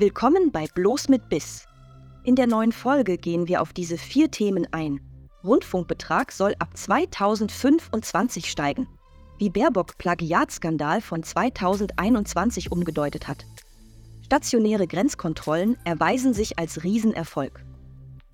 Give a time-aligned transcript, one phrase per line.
[0.00, 1.66] Willkommen bei Bloß mit Biss.
[2.22, 5.00] In der neuen Folge gehen wir auf diese vier Themen ein.
[5.42, 8.86] Rundfunkbetrag soll ab 2025 steigen.
[9.38, 13.44] Wie Baerbock Plagiatskandal von 2021 umgedeutet hat.
[14.24, 17.64] Stationäre Grenzkontrollen erweisen sich als Riesenerfolg.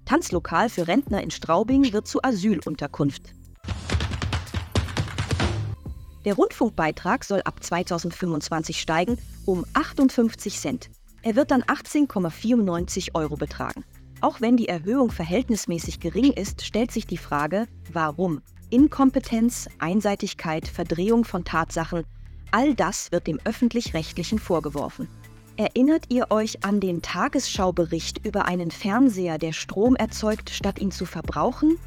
[0.05, 3.33] Tanzlokal für Rentner in Straubing wird zu Asylunterkunft.
[6.27, 10.91] Der Rundfunkbeitrag soll ab 2025 steigen um 58 Cent.
[11.25, 13.83] Er wird dann 18,94 Euro betragen.
[14.21, 18.43] Auch wenn die Erhöhung verhältnismäßig gering ist, stellt sich die Frage, warum?
[18.69, 22.05] Inkompetenz, Einseitigkeit, Verdrehung von Tatsachen,
[22.51, 25.09] all das wird dem öffentlich-rechtlichen vorgeworfen.
[25.57, 31.07] Erinnert ihr euch an den Tagesschaubericht über einen Fernseher, der Strom erzeugt, statt ihn zu
[31.07, 31.79] verbrauchen?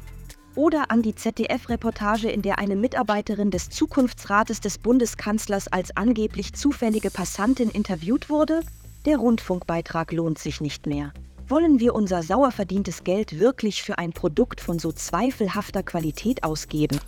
[0.56, 7.12] Oder an die ZDF-Reportage, in der eine Mitarbeiterin des Zukunftsrates des Bundeskanzlers als angeblich zufällige
[7.12, 8.62] Passantin interviewt wurde?
[9.06, 11.12] Der Rundfunkbeitrag lohnt sich nicht mehr.
[11.46, 16.98] Wollen wir unser sauer verdientes Geld wirklich für ein Produkt von so zweifelhafter Qualität ausgeben?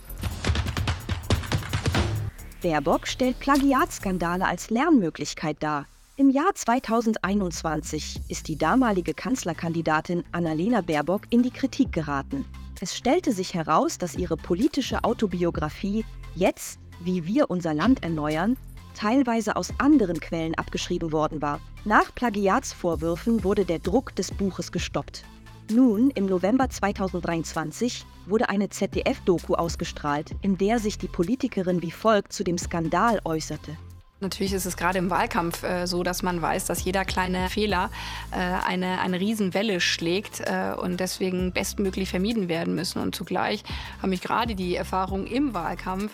[2.63, 5.85] Baerbock stellt Plagiatskandale als Lernmöglichkeit dar.
[6.15, 12.45] Im Jahr 2021 ist die damalige Kanzlerkandidatin Annalena Baerbock in die Kritik geraten.
[12.79, 18.57] Es stellte sich heraus, dass ihre politische Autobiografie Jetzt, wie wir unser Land erneuern,
[18.93, 21.59] teilweise aus anderen Quellen abgeschrieben worden war.
[21.85, 25.23] Nach Plagiatsvorwürfen wurde der Druck des Buches gestoppt.
[25.71, 32.33] Nun, im November 2023, wurde eine ZDF-Doku ausgestrahlt, in der sich die Politikerin wie folgt
[32.33, 33.77] zu dem Skandal äußerte.
[34.21, 37.89] Natürlich ist es gerade im Wahlkampf äh, so, dass man weiß, dass jeder kleine Fehler
[38.29, 43.01] äh, eine, eine Riesenwelle schlägt äh, und deswegen bestmöglich vermieden werden müssen.
[43.01, 43.63] Und zugleich
[43.99, 46.11] haben mich gerade die Erfahrungen im Wahlkampf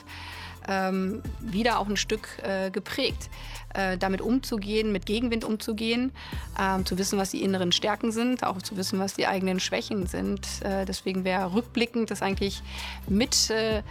[0.67, 3.29] ähm, wieder auch ein Stück äh, geprägt.
[3.73, 6.11] Äh, damit umzugehen, mit Gegenwind umzugehen,
[6.59, 10.07] ähm, zu wissen, was die inneren Stärken sind, auch zu wissen, was die eigenen Schwächen
[10.07, 10.47] sind.
[10.63, 12.63] Äh, deswegen wäre rückblickend das eigentlich
[13.07, 13.83] mit äh,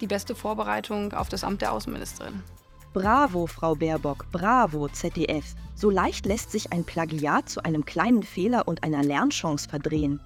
[0.00, 2.42] die beste Vorbereitung auf das Amt der Außenministerin.
[2.92, 5.56] Bravo, Frau Baerbock, bravo, ZDF.
[5.74, 10.20] So leicht lässt sich ein Plagiat zu einem kleinen Fehler und einer Lernchance verdrehen.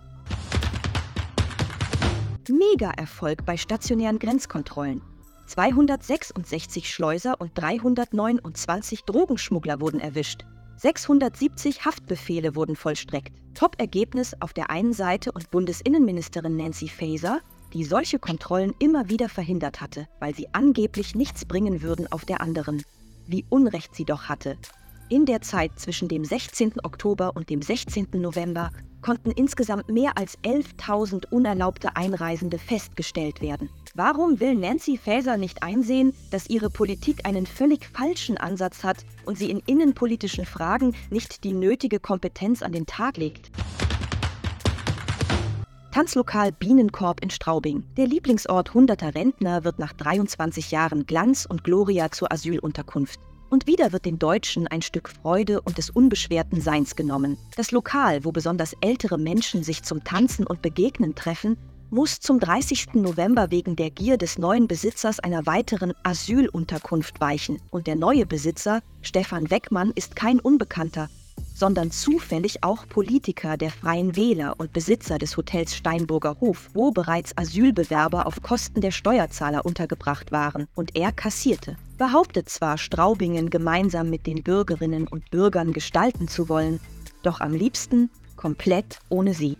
[2.50, 5.00] Mega-Erfolg bei stationären Grenzkontrollen.
[5.48, 10.44] 266 Schleuser und 329 Drogenschmuggler wurden erwischt.
[10.76, 13.34] 670 Haftbefehle wurden vollstreckt.
[13.54, 17.40] Top-Ergebnis auf der einen Seite und Bundesinnenministerin Nancy Faeser,
[17.72, 22.42] die solche Kontrollen immer wieder verhindert hatte, weil sie angeblich nichts bringen würden auf der
[22.42, 22.82] anderen.
[23.26, 24.58] Wie Unrecht sie doch hatte.
[25.10, 26.84] In der Zeit zwischen dem 16.
[26.84, 28.08] Oktober und dem 16.
[28.12, 28.70] November
[29.00, 33.70] konnten insgesamt mehr als 11.000 unerlaubte Einreisende festgestellt werden.
[33.94, 39.38] Warum will Nancy Faeser nicht einsehen, dass ihre Politik einen völlig falschen Ansatz hat und
[39.38, 43.50] sie in innenpolitischen Fragen nicht die nötige Kompetenz an den Tag legt?
[45.90, 47.82] Tanzlokal Bienenkorb in Straubing.
[47.96, 53.18] Der Lieblingsort hunderter Rentner wird nach 23 Jahren Glanz und Gloria zur Asylunterkunft.
[53.50, 57.38] Und wieder wird den Deutschen ein Stück Freude und des unbeschwerten Seins genommen.
[57.56, 61.56] Das Lokal, wo besonders ältere Menschen sich zum Tanzen und Begegnen treffen,
[61.90, 62.94] muss zum 30.
[62.94, 67.58] November wegen der Gier des neuen Besitzers einer weiteren Asylunterkunft weichen.
[67.70, 71.08] Und der neue Besitzer, Stefan Weckmann, ist kein Unbekannter,
[71.58, 77.36] sondern zufällig auch Politiker der Freien Wähler und Besitzer des Hotels Steinburger Hof, wo bereits
[77.36, 81.76] Asylbewerber auf Kosten der Steuerzahler untergebracht waren, und er kassierte.
[81.98, 86.78] Behauptet zwar, Straubingen gemeinsam mit den Bürgerinnen und Bürgern gestalten zu wollen,
[87.22, 89.56] doch am liebsten komplett ohne sie.